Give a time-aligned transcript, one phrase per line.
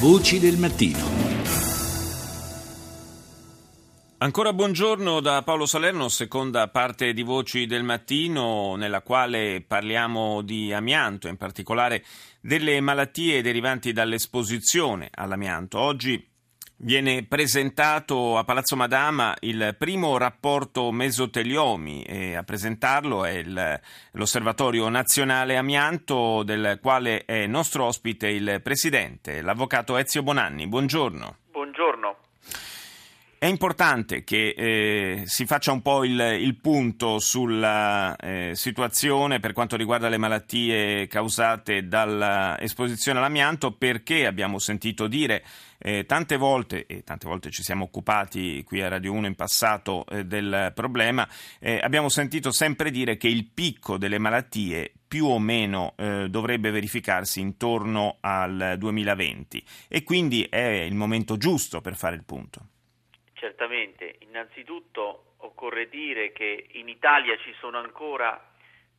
[0.00, 0.98] Voci del mattino.
[4.16, 10.72] Ancora buongiorno da Paolo Salerno, seconda parte di Voci del Mattino, nella quale parliamo di
[10.72, 12.02] amianto, in particolare
[12.40, 15.78] delle malattie derivanti dall'esposizione all'amianto.
[15.78, 16.29] Oggi
[16.82, 23.80] Viene presentato a Palazzo Madama il primo rapporto mesoteliomi e a presentarlo è il,
[24.12, 30.66] l'Osservatorio Nazionale Amianto del quale è nostro ospite il Presidente, l'Avvocato Ezio Bonanni.
[30.68, 31.36] Buongiorno.
[33.42, 39.54] È importante che eh, si faccia un po' il, il punto sulla eh, situazione per
[39.54, 45.42] quanto riguarda le malattie causate dall'esposizione all'amianto perché abbiamo sentito dire
[45.78, 50.04] eh, tante volte, e tante volte ci siamo occupati qui a Radio 1 in passato
[50.10, 51.26] eh, del problema,
[51.60, 56.70] eh, abbiamo sentito sempre dire che il picco delle malattie più o meno eh, dovrebbe
[56.70, 62.66] verificarsi intorno al 2020 e quindi è il momento giusto per fare il punto.
[63.40, 68.38] Certamente, innanzitutto occorre dire che in Italia ci sono ancora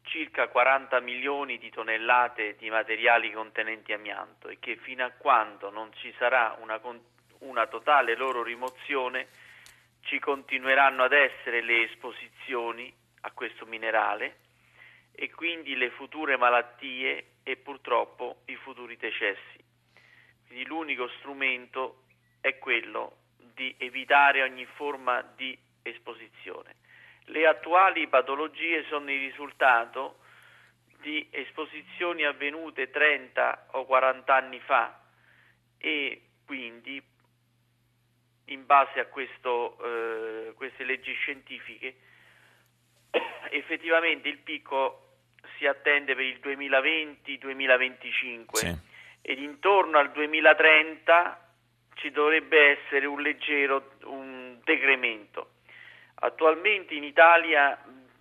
[0.01, 5.93] circa 40 milioni di tonnellate di materiali contenenti amianto e che fino a quando non
[5.93, 6.81] ci sarà una,
[7.41, 9.27] una totale loro rimozione
[10.05, 14.37] ci continueranno ad essere le esposizioni a questo minerale
[15.11, 19.63] e quindi le future malattie e purtroppo i futuri decessi.
[20.47, 22.05] Quindi l'unico strumento
[22.41, 23.17] è quello
[23.53, 26.75] di evitare ogni forma di esposizione.
[27.25, 30.19] Le attuali patologie sono il risultato
[31.01, 34.99] di esposizioni avvenute 30 o 40 anni fa
[35.77, 37.01] e quindi
[38.45, 41.95] in base a questo, eh, queste leggi scientifiche
[43.49, 45.07] effettivamente il picco
[45.57, 48.77] si attende per il 2020-2025 sì.
[49.21, 51.40] ed intorno al 2030
[52.01, 55.51] ci dovrebbe essere un leggero un decremento.
[56.15, 57.77] Attualmente in Italia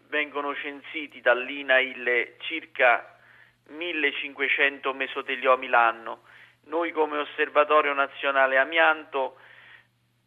[0.08, 3.18] vengono censiti dall'INAIL circa
[3.68, 6.22] 1500 mesoteliomi l'anno.
[6.64, 9.38] Noi come Osservatorio Nazionale Amianto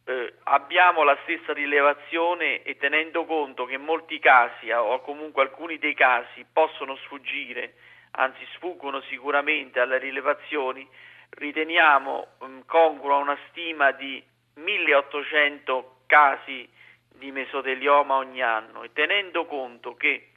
[0.05, 5.94] eh, abbiamo la stessa rilevazione e tenendo conto che molti casi o comunque alcuni dei
[5.94, 7.75] casi possono sfuggire,
[8.11, 10.88] anzi sfuggono sicuramente alle rilevazioni,
[11.35, 14.23] riteniamo um, congrua una stima di
[14.55, 16.67] 1800 casi
[17.16, 20.29] di mesotelioma ogni anno e tenendo conto che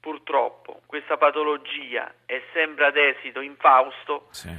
[0.00, 4.50] purtroppo questa patologia è sempre ad esito infausto, sì.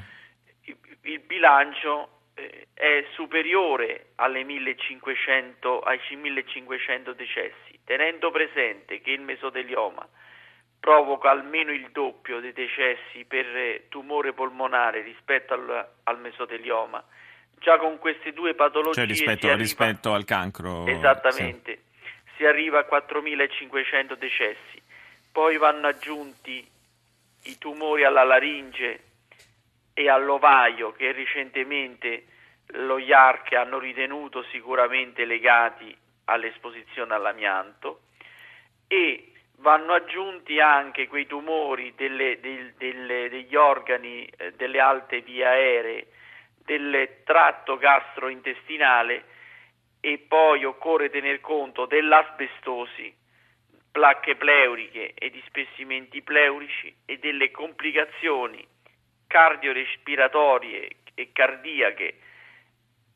[0.64, 10.08] il, il, bilancio eh, è superiore 1500, ai 1500 decessi, tenendo presente che il mesotelioma
[10.86, 17.04] provoca almeno il doppio dei decessi per tumore polmonare rispetto al, al mesotelioma.
[17.58, 18.94] Già con queste due patologie...
[18.94, 20.86] Cioè rispetto, arriva, rispetto al cancro...
[20.86, 22.10] Esattamente, sì.
[22.36, 24.80] si arriva a 4.500 decessi.
[25.32, 26.70] Poi vanno aggiunti
[27.46, 29.00] i tumori alla laringe
[29.92, 32.26] e all'ovaio che recentemente
[32.74, 38.02] lo IARC hanno ritenuto sicuramente legati all'esposizione all'amianto
[38.88, 45.46] e vanno aggiunti anche quei tumori delle, del, delle, degli organi eh, delle alte vie
[45.46, 46.08] aeree,
[46.66, 49.24] del tratto gastrointestinale
[50.02, 53.14] e poi occorre tener conto dell'asbestosi,
[53.92, 58.66] placche pleuriche e di spessimenti pleurici e delle complicazioni
[59.28, 62.20] cardiorespiratorie e cardiache,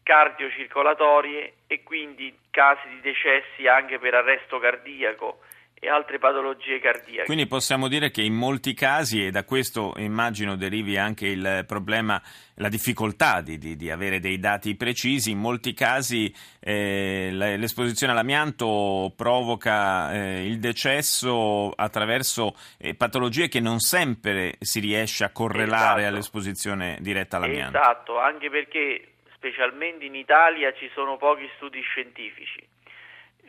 [0.03, 5.41] cardiocircolatorie e quindi casi di decessi anche per arresto cardiaco
[5.79, 7.25] e altre patologie cardiache.
[7.25, 12.22] Quindi possiamo dire che in molti casi, e da questo immagino derivi anche il problema,
[12.56, 19.13] la difficoltà di, di, di avere dei dati precisi, in molti casi eh, l'esposizione all'amianto
[19.16, 26.13] provoca eh, il decesso attraverso eh, patologie che non sempre si riesce a correlare esatto.
[26.13, 27.78] all'esposizione diretta all'amianto.
[27.78, 32.68] Esatto, anche perché specialmente in Italia ci sono pochi studi scientifici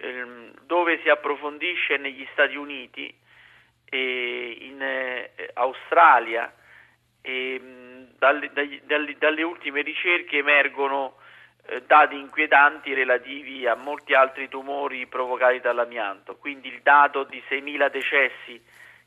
[0.03, 3.13] Ehm, dove si approfondisce negli Stati Uniti
[3.85, 6.53] e in eh, Australia
[7.21, 7.61] e
[8.17, 8.51] dalle,
[8.85, 11.17] dalle, dalle, ultime ricerche emergono
[11.67, 17.91] eh, dati inquietanti relativi a molti altri tumori provocati dall'amianto, quindi il dato di 6.000
[17.91, 18.63] decessi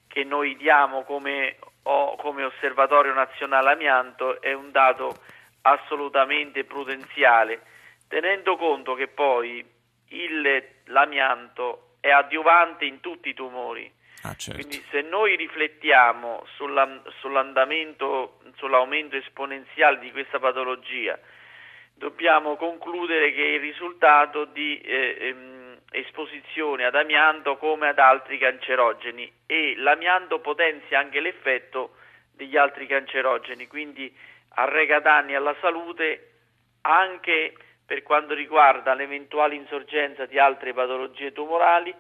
[0.08, 5.16] che noi diamo come, come osservatorio nazionale amianto è un dato
[5.62, 7.62] assolutamente prudenziale,
[8.08, 9.73] tenendo conto che poi
[10.14, 13.92] il, l'amianto è adiuvante in tutti i tumori,
[14.26, 14.62] Ah, certo.
[14.62, 21.20] Quindi se noi riflettiamo sulla, sull'andamento, sull'aumento esponenziale di questa patologia,
[21.94, 28.38] dobbiamo concludere che è il risultato di eh, ehm, esposizione ad amianto come ad altri
[28.38, 31.98] cancerogeni e l'amianto potenzia anche l'effetto
[32.32, 34.16] degli altri cancerogeni, quindi
[34.56, 36.30] arreca danni alla salute
[36.84, 41.94] anche per quanto riguarda l'eventuale insorgenza di altre patologie tumorali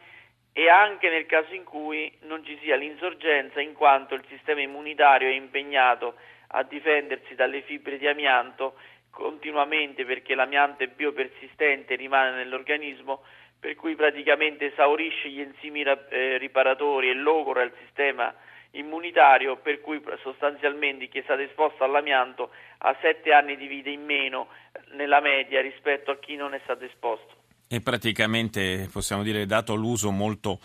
[0.53, 5.27] e anche nel caso in cui non ci sia l'insorgenza in quanto il sistema immunitario
[5.27, 6.15] è impegnato
[6.49, 8.75] a difendersi dalle fibre di amianto
[9.09, 13.21] continuamente perché l'amianto è biopersistente, rimane nell'organismo,
[13.59, 18.33] per cui praticamente esaurisce gli enzimi eh, riparatori e logora il sistema
[18.71, 24.03] immunitario, per cui sostanzialmente chi è stato esposto all'amianto ha sette anni di vita in
[24.03, 24.47] meno
[24.95, 27.35] nella media rispetto a chi non è stato esposto.
[27.67, 30.59] E praticamente possiamo dire dato l'uso molto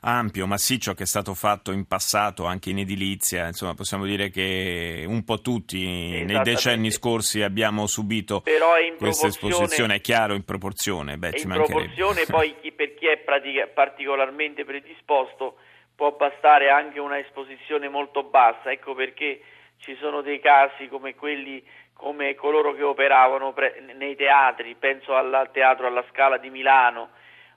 [0.00, 5.04] ampio, massiccio che è stato fatto in passato anche in edilizia, insomma possiamo dire che
[5.06, 8.42] un po' tutti nei decenni scorsi abbiamo subito
[8.98, 13.66] questa esposizione, è chiaro in proporzione, Beh, in proporzione poi chi, per chi è pratica,
[13.66, 15.56] particolarmente predisposto
[15.94, 19.40] può bastare anche una esposizione molto bassa, ecco perché
[19.78, 21.62] ci sono dei casi come quelli
[21.98, 27.08] come coloro che operavano pre- nei teatri, penso al teatro alla Scala di Milano,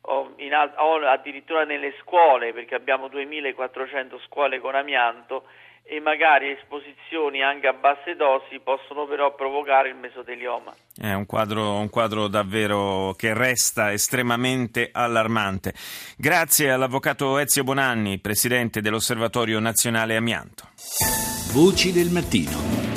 [0.02, 5.44] o, al- o addirittura nelle scuole, perché abbiamo 2400 scuole con amianto
[5.84, 10.74] e magari esposizioni anche a basse dosi possono però provocare il mesotelioma.
[11.00, 15.74] È un quadro, un quadro davvero che resta estremamente allarmante.
[16.18, 20.70] Grazie all'avvocato Ezio Bonanni, presidente dell'Osservatorio Nazionale Amianto.
[21.54, 22.91] Voci del mattino.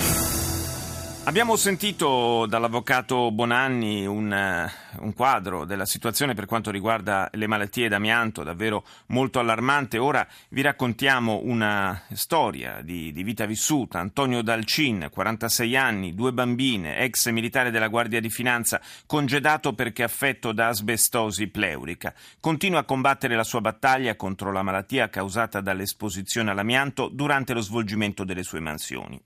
[1.27, 8.43] Abbiamo sentito dall'avvocato Bonanni un, un, quadro della situazione per quanto riguarda le malattie d'amianto
[8.43, 9.97] davvero molto allarmante.
[9.97, 14.01] Ora vi raccontiamo una storia di, di vita vissuta.
[14.01, 20.53] Antonio Dalcin, 46 anni, due bambine, ex militare della Guardia di Finanza, congedato perché affetto
[20.53, 22.13] da asbestosi pleurica.
[22.39, 28.25] Continua a combattere la sua battaglia contro la malattia causata dall'esposizione all'amianto durante lo svolgimento
[28.25, 29.19] delle sue mansioni.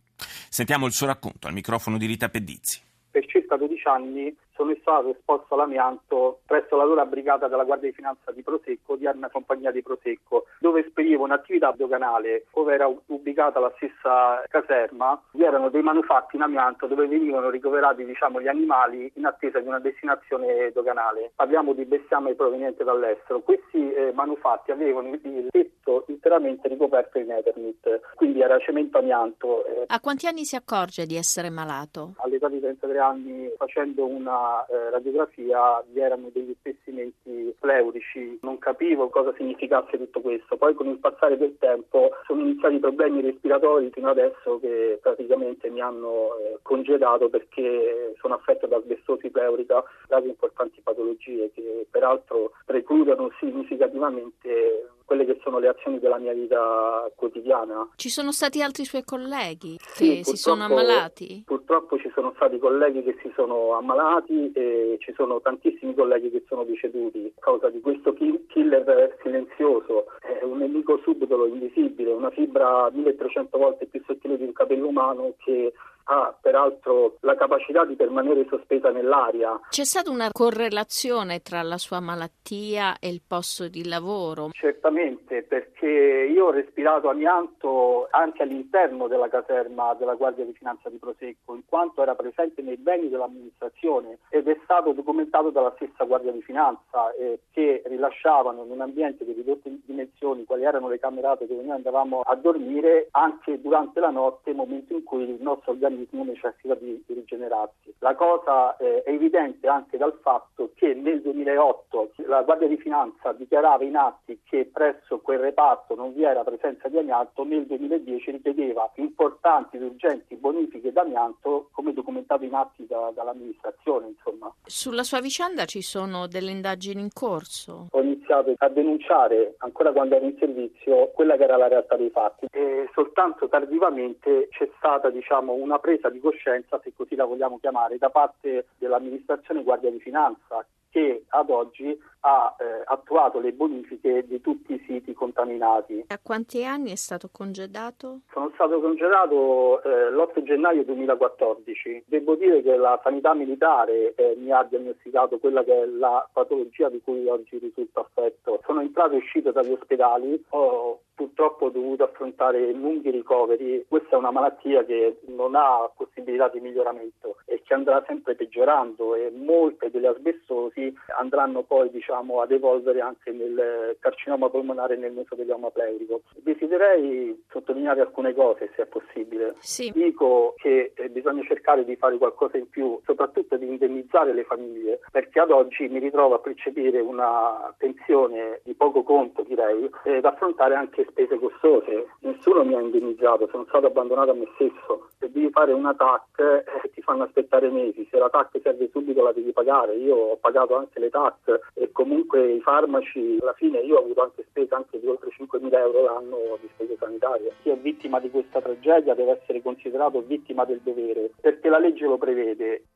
[0.49, 2.81] Sentiamo il suo racconto al microfono di Rita Pedizzi.
[3.19, 7.95] Per circa 12 anni sono stato esposto all'amianto presso la loro brigata della Guardia di
[7.95, 13.59] Finanza di Prosecco, di una compagnia di Prosecco, dove spedivo un'attività doganale, dove era ubicata
[13.59, 19.11] la stessa caserma, vi erano dei manufatti in amianto dove venivano ricoverati diciamo, gli animali
[19.15, 21.33] in attesa di una destinazione doganale.
[21.35, 23.41] Parliamo di bestiame proveniente dall'estero.
[23.41, 29.65] Questi eh, manufatti avevano il tetto interamente ricoperto in Eternit, quindi era cemento amianto.
[29.67, 29.85] Eh.
[29.89, 32.15] A quanti anni si accorge di essere malato?
[32.39, 39.09] All'età di 33 anni facendo una eh, radiografia vi erano degli spessimenti pleurici, non capivo
[39.09, 40.57] cosa significasse tutto questo.
[40.57, 45.81] Poi con il passare del tempo sono iniziati problemi respiratori fino adesso che praticamente mi
[45.81, 53.33] hanno eh, congedato perché sono affetto da asbestosi pleurica, grazie importanti patologie che peraltro precludono
[53.41, 57.89] significativamente quelle che sono le azioni della mia vita quotidiana.
[57.97, 61.45] Ci sono stati altri suoi colleghi che sì, si sono ammalati?
[61.47, 66.45] Purtroppo ci sono stati colleghi che si sono ammalati e ci sono tantissimi colleghi che
[66.47, 72.91] sono deceduti a causa di questo killer silenzioso, è un nemico subdolo, invisibile, una fibra
[72.93, 75.73] 1300 volte più sottile di un capello umano che
[76.11, 79.59] ha peraltro la capacità di permanere sospesa nell'aria.
[79.69, 84.49] C'è stata una correlazione tra la sua malattia e il posto di lavoro?
[84.53, 90.97] Certamente, perché io ho respirato amianto anche all'interno della caserma della Guardia di Finanza di
[90.97, 96.33] Prosecco, in quanto era presente nei beni dell'amministrazione ed è stato documentato dalla stessa Guardia
[96.33, 101.47] di Finanza eh, che rilasciavano in un ambiente di ridotte dimensioni, quali erano le camerate
[101.47, 105.98] dove noi andavamo a dormire, anche durante la notte, momento in cui il nostro organismo
[105.99, 107.95] organismo necessita di, di rigenerarsi.
[107.99, 113.33] La cosa eh, è evidente anche dal fatto che nel 2008 la Guardia di Finanza
[113.33, 118.31] dichiarava in atti che presso quel reparto non vi era presenza di amianto, nel 2010
[118.31, 124.09] richiedeva importanti ed urgenti bonifiche d'amianto come documentato in atti da, dall'amministrazione.
[124.09, 124.53] Insomma.
[124.65, 127.89] Sulla sua vicenda ci sono delle indagini in corso?
[127.91, 132.11] Ho iniziato a denunciare ancora quando ero in servizio quella che era la realtà dei
[132.11, 137.59] fatti e soltanto tardivamente c'è stata diciamo, una presa di coscienza, se così la vogliamo
[137.59, 144.27] chiamare, da parte dell'amministrazione Guardia di Finanza che ad oggi ha eh, attuato le bonifiche
[144.27, 146.05] di tutti i siti contaminati.
[146.09, 148.21] A quanti anni è stato congedato?
[148.33, 152.05] Sono stato congedato eh, l'8 gennaio 2014.
[152.07, 156.89] Devo dire che la sanità militare eh, mi ha diagnosticato quella che è la patologia
[156.89, 158.61] di cui oggi risulto affetto.
[158.65, 163.85] Sono entrato e uscito dagli ospedali, ho purtroppo dovuto affrontare lunghi ricoveri.
[163.89, 169.17] Questa è una malattia che non ha possibilità di miglioramento e che andrà sempre peggiorando
[169.17, 175.13] e molte delle asbestosi andranno poi diciamo, ad evolvere anche nel carcinoma polmonare e nel
[175.13, 176.23] mesotelioma pleurico.
[176.37, 179.57] Desidererei sottolineare alcune cose se è possibile.
[179.59, 179.91] Sì.
[179.93, 185.01] Dico che eh, bisogna cercare di fare qualcosa in più, soprattutto di indennizzare le famiglie,
[185.11, 190.75] perché ad oggi mi ritrovo a percepire una pensione di poco conto direi ed affrontare
[190.75, 192.07] anche spese costose.
[192.21, 195.09] Nessuno mi ha indennizzato, sono stato abbandonato a me stesso.
[195.19, 199.23] Se devi fare una TAC eh, ti fanno aspettare mesi, se la TAC serve subito
[199.23, 199.95] la devi pagare.
[199.97, 204.23] Io ho pagato anche le TAC e comunque i farmaci, alla fine io ho avuto
[204.23, 207.53] anche spese anche di oltre 5.000 euro l'anno di spese sanitarie.
[207.63, 212.07] Chi è vittima di questa tragedia deve essere considerato vittima del dovere, perché la legge
[212.07, 212.85] lo prevede.